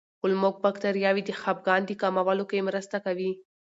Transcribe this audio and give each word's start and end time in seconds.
کولمو 0.19 0.49
بکتریاوې 0.63 1.21
د 1.25 1.31
خپګان 1.41 1.81
د 1.85 1.91
کمولو 2.01 2.43
کې 2.49 2.65
مرسته 2.67 2.97
کوي. 3.05 3.31